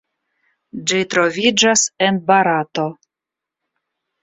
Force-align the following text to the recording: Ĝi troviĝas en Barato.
Ĝi 0.91 1.01
troviĝas 1.11 1.85
en 2.07 2.19
Barato. 2.33 2.89